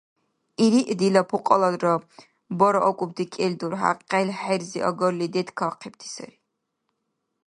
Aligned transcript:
Ириъ 0.65 0.93
дила 0.99 1.23
пукьаларадра 1.29 1.93
бара 2.59 2.79
акӀубти 2.89 3.25
кӀел 3.33 3.53
дурхӀя 3.59 3.91
къел-хӀерзи 4.09 4.79
агарли 4.89 5.27
деткахъибти 5.33 6.07
сари. 6.13 6.37